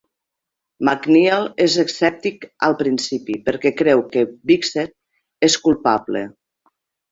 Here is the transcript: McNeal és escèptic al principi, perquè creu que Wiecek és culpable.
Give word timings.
McNeal 0.87 1.45
és 1.65 1.75
escèptic 1.83 2.47
al 2.69 2.75
principi, 2.81 3.37
perquè 3.51 3.73
creu 3.83 4.03
que 4.17 4.27
Wiecek 4.33 4.97
és 5.51 5.61
culpable. 5.69 6.27